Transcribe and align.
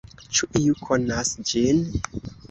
Ĉu 0.35 0.47
iu 0.59 0.77
konas 0.87 1.33
ĝin? 1.51 1.83